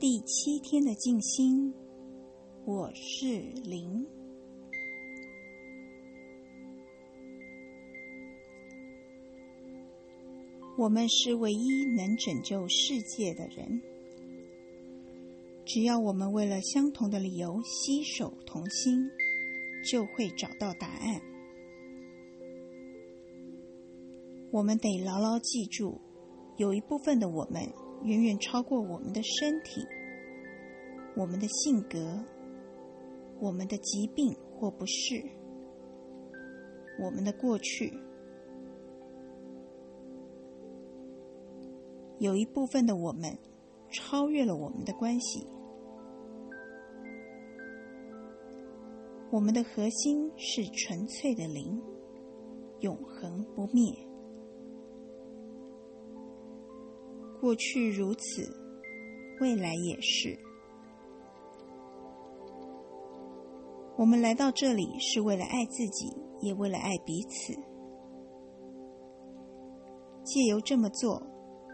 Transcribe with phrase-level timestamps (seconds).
[0.00, 1.74] 第七天的静心，
[2.64, 3.26] 我是
[3.64, 4.06] 灵。
[10.78, 13.82] 我们是唯一能拯救世界的人。
[15.66, 19.10] 只要我们为了相同的理由携手同心，
[19.90, 21.20] 就会找到答案。
[24.52, 26.00] 我们得牢牢记住，
[26.56, 27.60] 有一部分的我们
[28.02, 29.84] 远远超过我们的身体、
[31.16, 32.24] 我们的性格、
[33.40, 35.22] 我们的疾病或不适、
[37.02, 37.92] 我们的过去。
[42.18, 43.38] 有一部分的我们
[43.90, 45.46] 超越了我们的关系。
[49.30, 51.80] 我们的核心是纯粹的灵，
[52.80, 53.84] 永恒不灭。
[57.40, 58.48] 过去如此，
[59.40, 60.38] 未来也是。
[63.96, 66.06] 我们来到这里是为了爱自己，
[66.40, 67.52] 也为了爱彼此。
[70.24, 71.22] 借由这么做，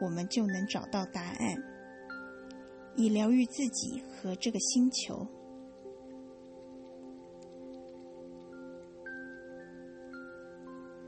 [0.01, 1.57] 我们就能找到答案，
[2.97, 5.27] 以疗愈自己和这个星球。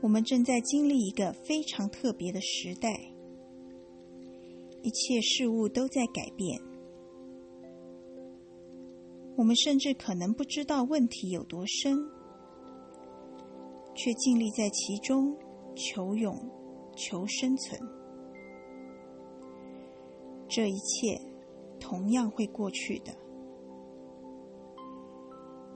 [0.01, 2.89] 我们正在经历一个非常特别的时代，
[4.87, 6.57] 一切事物都在改变。
[9.35, 11.97] 我们甚至可能不知道问题有多深，
[13.93, 15.35] 却尽力在其中
[15.75, 16.33] 求永、
[16.95, 17.77] 求生存。
[20.47, 21.19] 这一切
[21.81, 23.11] 同样会过去的，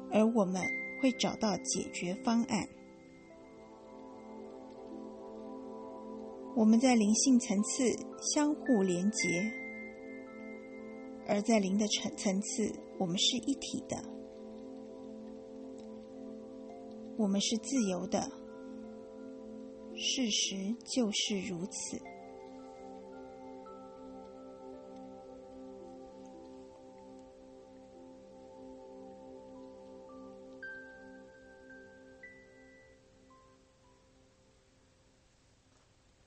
[0.10, 0.64] 而我们
[1.02, 2.66] 会找到解决方案。
[6.54, 7.84] 我们在灵性层次
[8.34, 9.52] 相互连结，
[11.28, 13.98] 而在灵的层层次，我们是一体的。
[17.18, 18.20] 我们是自由的，
[19.96, 22.11] 事实就是如此。